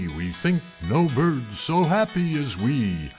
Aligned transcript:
We 0.17 0.29
think 0.31 0.63
no 0.89 1.07
Birds 1.09 1.59
so 1.59 1.83
happy 1.83 2.33
as 2.41 2.57
we! 2.57 3.09